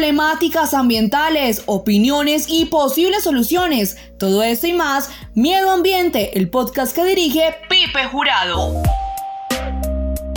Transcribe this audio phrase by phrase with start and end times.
[0.00, 3.98] problemáticas ambientales, opiniones y posibles soluciones.
[4.18, 8.82] Todo esto y más, Miedo Ambiente, el podcast que dirige Pipe Jurado.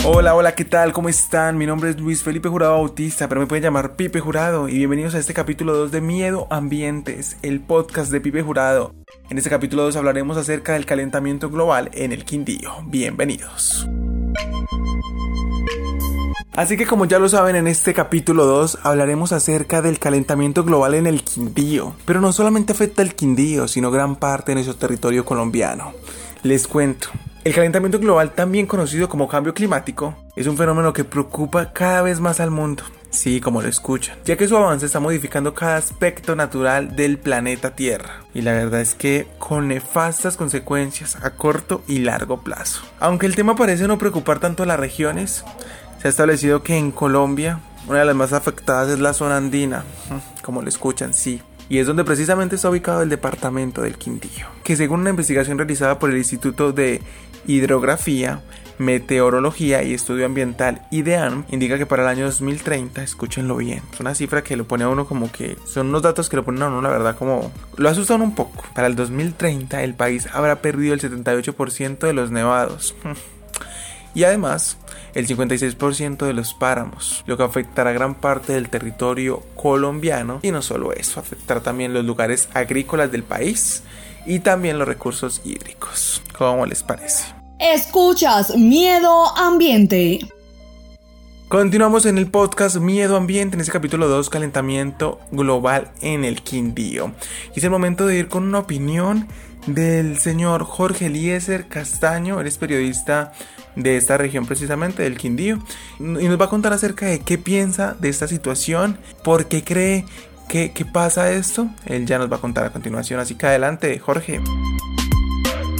[0.04, 0.92] Hola, hola, ¿qué tal?
[0.92, 1.56] ¿Cómo están?
[1.56, 5.14] Mi nombre es Luis Felipe Jurado Bautista, pero me pueden llamar Pipe Jurado y bienvenidos
[5.14, 8.94] a este capítulo 2 de Miedo Ambientes, el podcast de Pipe Jurado.
[9.30, 12.70] En este capítulo 2 hablaremos acerca del calentamiento global en el Quindío.
[12.84, 13.88] Bienvenidos.
[16.56, 20.94] Así que como ya lo saben, en este capítulo 2 hablaremos acerca del calentamiento global
[20.94, 21.96] en el Quindío.
[22.04, 25.92] Pero no solamente afecta al Quindío, sino gran parte de nuestro territorio colombiano.
[26.44, 27.08] Les cuento.
[27.42, 32.20] El calentamiento global, también conocido como cambio climático, es un fenómeno que preocupa cada vez
[32.20, 32.84] más al mundo.
[33.10, 37.76] Sí, como lo escuchan, ya que su avance está modificando cada aspecto natural del planeta
[37.76, 38.22] Tierra.
[38.32, 42.82] Y la verdad es que con nefastas consecuencias a corto y largo plazo.
[42.98, 45.44] Aunque el tema parece no preocupar tanto a las regiones,
[46.04, 49.84] se ha establecido que en Colombia una de las más afectadas es la zona andina,
[50.42, 51.40] como lo escuchan, sí,
[51.70, 55.98] y es donde precisamente está ubicado el departamento del Quindío, que según una investigación realizada
[55.98, 57.00] por el Instituto de
[57.46, 58.42] Hidrografía,
[58.76, 64.14] Meteorología y Estudio Ambiental IDEAM indica que para el año 2030, escúchenlo bien, es una
[64.14, 66.68] cifra que lo pone a uno como que son unos datos que lo ponen a
[66.68, 68.62] uno la verdad como lo asustan un poco.
[68.74, 72.94] Para el 2030 el país habrá perdido el 78% de los nevados.
[74.14, 74.78] Y además,
[75.14, 80.40] el 56% de los páramos, lo que afectará gran parte del territorio colombiano.
[80.42, 83.82] Y no solo eso, afectará también los lugares agrícolas del país
[84.26, 86.22] y también los recursos hídricos.
[86.36, 87.24] ¿Cómo les parece?
[87.58, 90.18] Escuchas Miedo Ambiente.
[91.48, 97.12] Continuamos en el podcast Miedo Ambiente, en este capítulo 2, calentamiento global en el Quindío.
[97.54, 99.28] Y es el momento de ir con una opinión
[99.66, 103.32] del señor Jorge Eliezer Castaño, eres periodista
[103.76, 105.58] de esta región precisamente, del Quindío,
[105.98, 110.04] y nos va a contar acerca de qué piensa de esta situación, por qué cree
[110.48, 111.68] que, pasa esto.
[111.86, 114.40] Él ya nos va a contar a continuación, así que adelante, Jorge.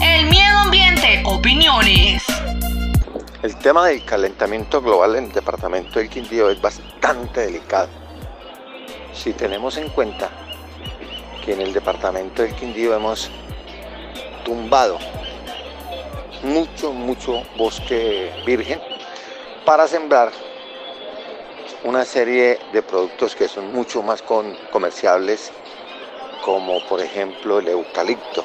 [0.03, 2.25] El miedo ambiente, opiniones.
[3.43, 7.89] El tema del calentamiento global en el departamento del Quindío es bastante delicado.
[9.12, 10.31] Si tenemos en cuenta
[11.44, 13.31] que en el departamento del Quindío hemos
[14.44, 14.99] tumbado
[16.43, 18.81] mucho, mucho bosque virgen
[19.65, 20.31] para sembrar
[21.84, 25.53] una serie de productos que son mucho más comerciables,
[26.44, 28.44] como por ejemplo el eucalipto.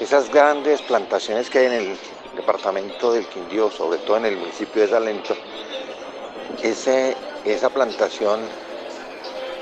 [0.00, 1.98] Esas grandes plantaciones que hay en el
[2.36, 5.36] departamento del Quindío, sobre todo en el municipio de Salento,
[6.62, 8.40] ese, esa plantación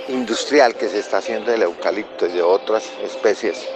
[0.09, 3.69] industrial que se está haciendo del eucalipto y de otras especies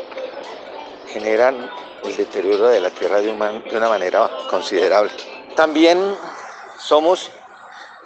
[1.14, 1.70] generan
[2.02, 5.12] el deterioro de la tierra de una, manera considerable.
[5.54, 6.16] También
[6.76, 7.30] somos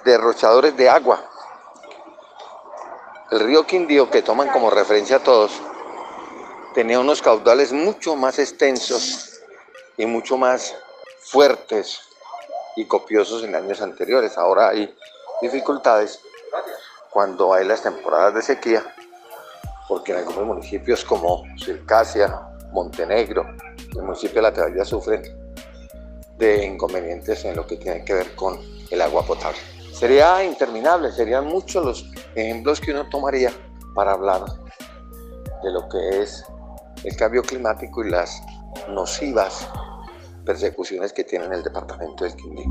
[0.04, 1.24] derrochadores de agua.
[3.30, 5.52] El río Quindío, que toman como referencia a todos,
[6.74, 9.40] tenía unos caudales mucho más extensos
[9.96, 10.76] y mucho más
[11.20, 12.00] fuertes
[12.76, 14.36] y copiosos en años anteriores.
[14.36, 14.94] Ahora hay
[15.40, 16.20] dificultades
[17.08, 18.84] cuando hay las temporadas de sequía,
[19.88, 23.46] porque en algunos municipios como Circasia, Montenegro,
[23.96, 25.22] el municipio de La Tebaida sufren
[26.36, 28.58] de inconvenientes en lo que tiene que ver con
[28.90, 29.58] el agua potable.
[29.92, 33.52] Sería interminable, serían muchos los ejemplos que uno tomaría
[33.94, 34.44] para hablar
[35.62, 36.44] de lo que es
[37.04, 38.40] el cambio climático y las
[38.88, 39.68] nocivas
[40.44, 42.68] persecuciones que tiene el departamento del Quindío.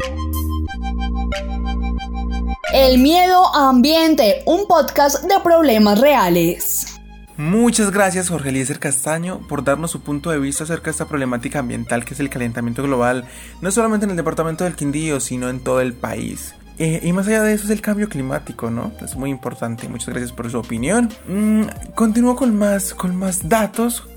[2.73, 6.96] El miedo ambiente, un podcast de problemas reales.
[7.37, 11.59] Muchas gracias Jorge Eliezer Castaño por darnos su punto de vista acerca de esta problemática
[11.59, 13.25] ambiental que es el calentamiento global,
[13.61, 16.55] no solamente en el departamento del Quindío, sino en todo el país.
[16.79, 18.91] Eh, y más allá de eso es el cambio climático, ¿no?
[19.03, 19.87] Es muy importante.
[19.87, 21.09] Muchas gracias por su opinión.
[21.27, 24.07] Mm, continúo con más, con más datos.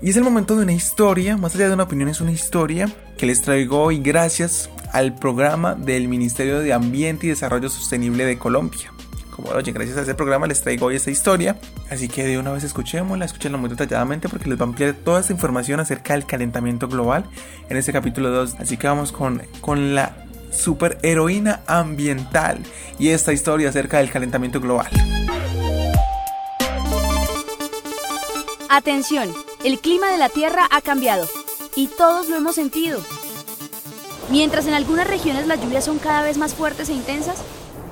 [0.00, 2.88] Y es el momento de una historia, más allá de una opinión, es una historia
[3.16, 8.38] que les traigo hoy gracias al programa del Ministerio de Ambiente y Desarrollo Sostenible de
[8.38, 8.92] Colombia
[9.34, 11.56] como oye, gracias a ese programa les traigo hoy esta historia.
[11.90, 15.20] Así que de una vez escuchémosla, escúchenla muy detalladamente porque les va a ampliar toda
[15.20, 17.24] esta información acerca del calentamiento global
[17.68, 18.56] en este capítulo 2.
[18.60, 20.14] Así que vamos con, con la
[20.50, 22.60] super heroína ambiental
[22.98, 24.88] y esta historia acerca del calentamiento global.
[28.68, 29.32] Atención,
[29.64, 31.26] el clima de la Tierra ha cambiado
[31.76, 33.00] y todos lo hemos sentido.
[34.30, 37.42] Mientras en algunas regiones las lluvias son cada vez más fuertes e intensas,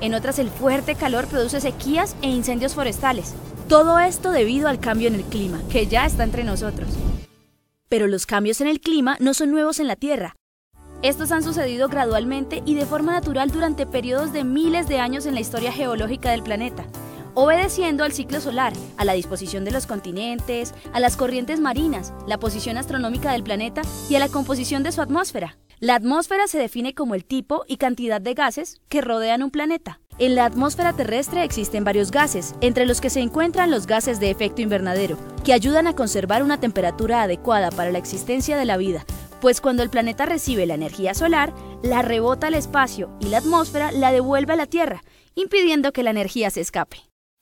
[0.03, 3.33] en otras el fuerte calor produce sequías e incendios forestales.
[3.69, 6.89] Todo esto debido al cambio en el clima, que ya está entre nosotros.
[7.87, 10.35] Pero los cambios en el clima no son nuevos en la Tierra.
[11.03, 15.35] Estos han sucedido gradualmente y de forma natural durante periodos de miles de años en
[15.35, 16.85] la historia geológica del planeta.
[17.35, 22.37] obedeciendo al ciclo solar, a la disposición de los continentes, a las corrientes marinas, la
[22.37, 25.57] posición astronómica del planeta y a la composición de su atmósfera.
[25.83, 29.99] La atmósfera se define como el tipo y cantidad de gases que rodean un planeta.
[30.17, 34.31] En la atmósfera terrestre existen varios gases, entre los que se encuentran los gases de
[34.31, 39.05] efecto invernadero, que ayudan a conservar una temperatura adecuada para la existencia de la vida,
[39.41, 41.53] pues cuando el planeta recibe la energía solar,
[41.83, 45.03] la rebota al espacio y la atmósfera la devuelve a la Tierra,
[45.35, 47.01] impidiendo que la energía se escape.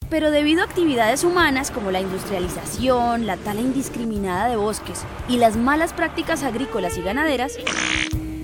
[0.10, 5.58] Pero debido a actividades humanas como la industrialización, la tala indiscriminada de bosques y las
[5.58, 7.58] malas prácticas agrícolas y ganaderas,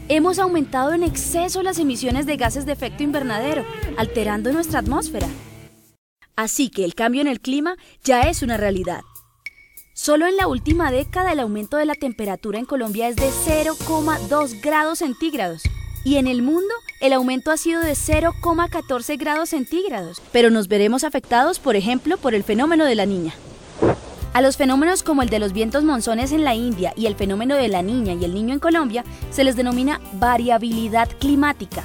[0.10, 3.66] Hemos aumentado en exceso las emisiones de gases de efecto invernadero,
[3.98, 5.28] alterando nuestra atmósfera.
[6.38, 7.76] Así que el cambio en el clima
[8.06, 9.02] ya es una realidad.
[9.94, 14.62] Solo en la última década el aumento de la temperatura en Colombia es de 0,2
[14.62, 15.64] grados centígrados
[16.06, 20.22] y en el mundo el aumento ha sido de 0,14 grados centígrados.
[20.32, 23.34] Pero nos veremos afectados, por ejemplo, por el fenómeno de la niña.
[24.38, 27.56] A los fenómenos como el de los vientos monzones en la India y el fenómeno
[27.56, 31.84] de la niña y el niño en Colombia se les denomina variabilidad climática.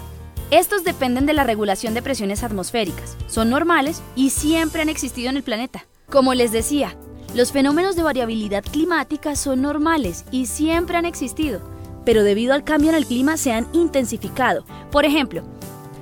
[0.50, 5.38] Estos dependen de la regulación de presiones atmosféricas, son normales y siempre han existido en
[5.38, 5.86] el planeta.
[6.10, 6.94] Como les decía,
[7.34, 11.62] los fenómenos de variabilidad climática son normales y siempre han existido,
[12.04, 14.66] pero debido al cambio en el clima se han intensificado.
[14.90, 15.42] Por ejemplo,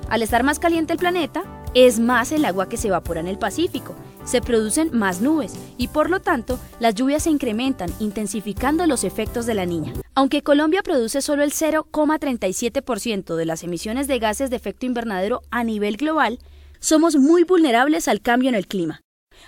[0.09, 1.43] al estar más caliente el planeta,
[1.73, 5.87] es más el agua que se evapora en el Pacífico, se producen más nubes y
[5.87, 9.93] por lo tanto las lluvias se incrementan, intensificando los efectos de la niña.
[10.13, 15.63] Aunque Colombia produce solo el 0,37% de las emisiones de gases de efecto invernadero a
[15.63, 16.39] nivel global,
[16.79, 19.01] somos muy vulnerables al cambio en el clima.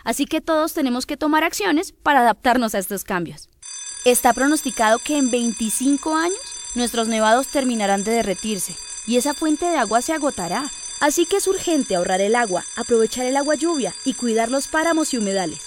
[0.04, 3.50] Así que todos tenemos que tomar acciones para adaptarnos a estos cambios.
[4.06, 6.38] Está pronosticado que en 25 años
[6.76, 8.76] nuestros nevados terminarán de derretirse
[9.08, 10.66] y esa fuente de agua se agotará,
[11.04, 15.14] Así que es urgente ahorrar el agua, aprovechar el agua lluvia y cuidar los páramos
[15.14, 15.60] y humedales.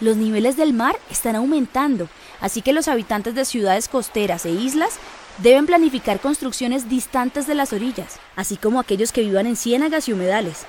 [0.00, 2.08] Los niveles del mar están aumentando,
[2.40, 4.98] así que los habitantes de ciudades costeras e islas
[5.42, 10.14] deben planificar construcciones distantes de las orillas, así como aquellos que vivan en ciénagas y
[10.14, 10.64] humedales.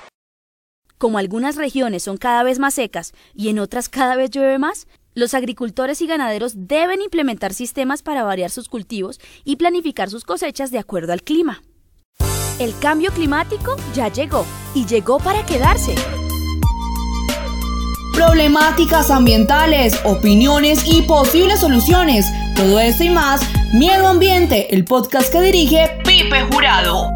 [0.98, 4.86] Como algunas regiones son cada vez más secas y en otras cada vez llueve más,
[5.14, 10.70] los agricultores y ganaderos deben implementar sistemas para variar sus cultivos y planificar sus cosechas
[10.70, 11.62] de acuerdo al clima.
[12.62, 15.96] El cambio climático ya llegó y llegó para quedarse.
[18.14, 22.24] Problemáticas ambientales, opiniones y posibles soluciones.
[22.54, 23.40] Todo esto y más,
[23.74, 27.10] Miedo Ambiente, el podcast que dirige Pipe Jurado.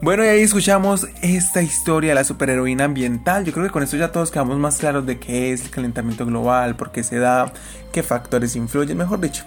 [0.00, 3.44] Bueno, y ahí escuchamos esta historia de la superheroína ambiental.
[3.44, 6.24] Yo creo que con esto ya todos quedamos más claros de qué es el calentamiento
[6.24, 7.52] global, por qué se da,
[7.90, 9.42] qué factores influyen, mejor dicho.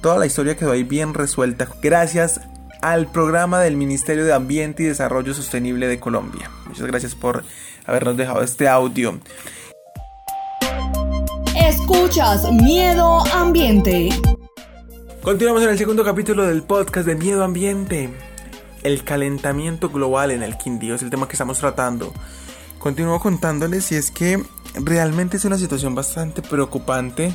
[0.00, 2.40] Toda la historia quedó ahí bien resuelta gracias
[2.82, 6.50] al programa del Ministerio de Ambiente y Desarrollo Sostenible de Colombia.
[6.66, 7.44] Muchas gracias por
[7.86, 9.18] habernos dejado este audio.
[11.54, 14.10] Escuchas Miedo Ambiente.
[15.22, 18.08] Continuamos en el segundo capítulo del podcast de Miedo Ambiente.
[18.82, 22.12] El calentamiento global en el Quindío es el tema que estamos tratando.
[22.78, 24.42] Continúo contándoles si es que
[24.74, 27.34] realmente es una situación bastante preocupante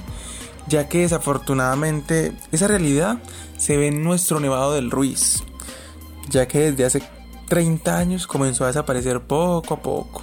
[0.67, 3.19] ya que desafortunadamente esa realidad
[3.57, 5.43] se ve en nuestro Nevado del Ruiz,
[6.29, 7.03] ya que desde hace
[7.47, 10.21] 30 años comenzó a desaparecer poco a poco.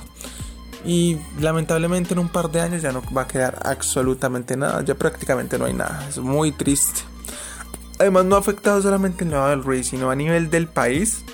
[0.84, 4.96] Y lamentablemente en un par de años ya no va a quedar absolutamente nada, ya
[4.96, 7.01] prácticamente no hay nada, es muy triste.
[8.01, 11.25] Además no ha afectado solamente el Nevado del Ruiz, sino a nivel del país,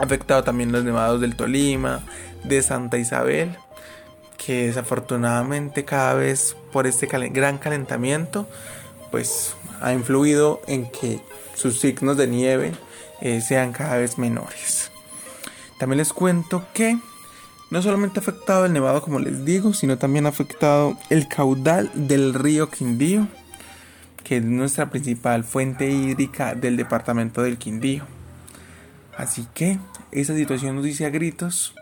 [0.00, 2.00] ha afectado también los nevados del Tolima,
[2.42, 3.56] de Santa Isabel,
[4.48, 8.48] que desafortunadamente cada vez por este gran calentamiento
[9.10, 11.20] pues ha influido en que
[11.54, 12.72] sus signos de nieve
[13.20, 14.90] eh, sean cada vez menores.
[15.78, 16.98] También les cuento que
[17.70, 21.90] no solamente ha afectado el nevado como les digo, sino también ha afectado el caudal
[21.92, 23.28] del río Quindío,
[24.24, 28.06] que es nuestra principal fuente hídrica del departamento del Quindío.
[29.14, 29.78] Así que
[30.10, 31.74] esa situación nos dice a gritos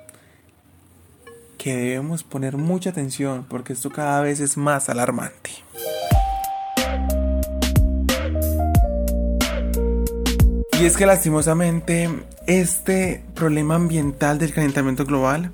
[1.67, 5.51] que debemos poner mucha atención porque esto cada vez es más alarmante.
[10.81, 12.09] Y es que lastimosamente
[12.47, 15.51] este problema ambiental del calentamiento global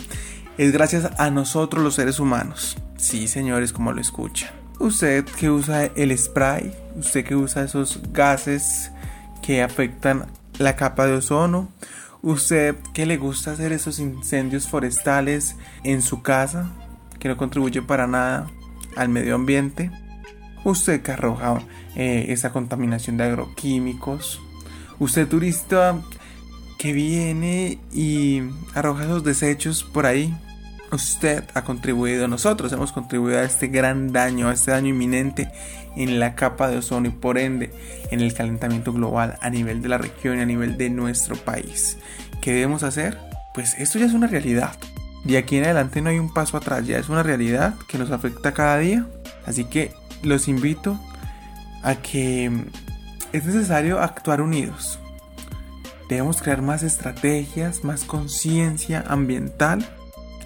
[0.58, 2.76] es gracias a nosotros los seres humanos.
[2.98, 4.50] Sí, señores, como lo escuchan.
[4.80, 8.92] Usted que usa el spray, usted que usa esos gases
[9.40, 10.26] que afectan
[10.58, 11.70] la capa de ozono,
[12.22, 16.70] Usted que le gusta hacer esos incendios forestales en su casa,
[17.18, 18.48] que no contribuye para nada
[18.96, 19.90] al medio ambiente.
[20.64, 21.60] Usted que arroja
[21.96, 24.40] eh, esa contaminación de agroquímicos.
[25.00, 26.00] Usted turista
[26.78, 28.42] que viene y
[28.74, 30.32] arroja esos desechos por ahí,
[30.92, 35.50] usted ha contribuido, nosotros hemos contribuido a este gran daño, a este daño inminente
[35.96, 37.72] en la capa de ozono y por ende
[38.10, 41.98] en el calentamiento global a nivel de la región y a nivel de nuestro país.
[42.40, 43.18] ¿Qué debemos hacer?
[43.54, 44.72] Pues esto ya es una realidad.
[45.24, 48.10] De aquí en adelante no hay un paso atrás, ya es una realidad que nos
[48.10, 49.06] afecta cada día.
[49.46, 50.98] Así que los invito
[51.82, 52.50] a que
[53.32, 54.98] es necesario actuar unidos.
[56.08, 59.88] Debemos crear más estrategias, más conciencia ambiental.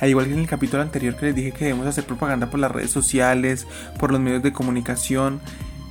[0.01, 2.61] Al igual que en el capítulo anterior que les dije que debemos hacer propaganda por
[2.61, 3.67] las redes sociales,
[3.99, 5.41] por los medios de comunicación,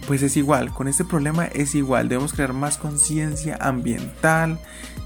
[0.07, 4.59] pues es igual, con este problema es igual, debemos crear más conciencia ambiental,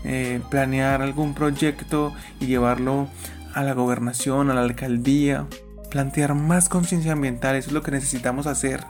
[0.04, 3.08] eh, planear algún proyecto y llevarlo
[3.54, 5.48] a la gobernación, a la alcaldía,
[5.90, 8.86] plantear más conciencia ambiental, eso es lo que necesitamos hacer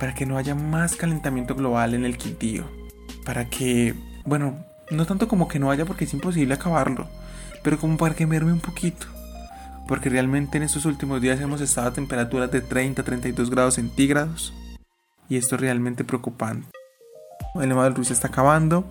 [0.00, 2.64] para que no haya más calentamiento global en el Quintío,
[3.24, 7.08] para que, bueno, no tanto como que no haya porque es imposible acabarlo,
[7.62, 9.06] pero como para que merme un poquito.
[9.88, 14.52] Porque realmente en estos últimos días hemos estado a temperaturas de 30 32 grados centígrados.
[15.28, 16.68] Y esto es realmente preocupante.
[17.54, 18.86] El lema del se está acabando,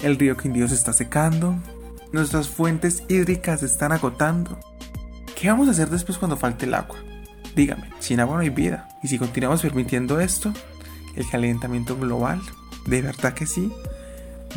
[0.00, 1.56] el río Quindío se está secando,
[2.12, 4.58] nuestras fuentes hídricas se están agotando.
[5.34, 6.96] ¿Qué vamos a hacer después cuando falte el agua?
[7.56, 8.88] Dígame, sin agua no hay vida.
[9.02, 10.52] Y si continuamos permitiendo esto,
[11.16, 12.40] el calentamiento global,
[12.86, 13.72] de verdad que sí,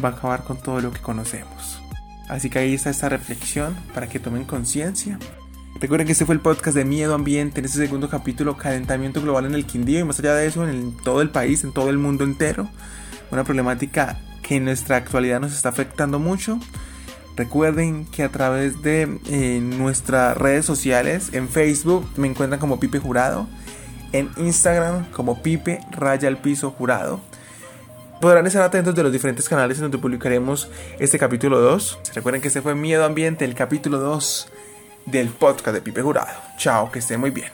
[0.04, 1.82] va a acabar con todo lo que conocemos.
[2.28, 5.18] Así que ahí está esta reflexión para que tomen conciencia.
[5.80, 9.46] Recuerden que este fue el podcast de Miedo Ambiente en este segundo capítulo, calentamiento global
[9.46, 11.98] en el Quindío y más allá de eso en todo el país, en todo el
[11.98, 12.68] mundo entero.
[13.32, 16.60] Una problemática que en nuestra actualidad nos está afectando mucho.
[17.36, 22.98] Recuerden que a través de eh, nuestras redes sociales, en Facebook me encuentran como Pipe
[23.00, 23.48] Jurado,
[24.14, 27.22] en Instagram como Pipe Raya al Piso Jurado
[28.20, 30.70] podrán estar atentos de los diferentes canales en donde publicaremos
[31.00, 32.00] este capítulo 2.
[32.16, 34.48] Recuerden que este fue Miedo Ambiente, el capítulo 2
[35.06, 36.40] del podcast de Pipe Jurado.
[36.58, 37.52] Chao, que esté muy bien.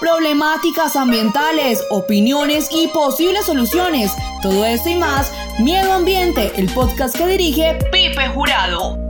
[0.00, 4.12] Problemáticas ambientales, opiniones y posibles soluciones.
[4.42, 9.03] Todo esto y más, Miedo Ambiente, el podcast que dirige Pipe Jurado.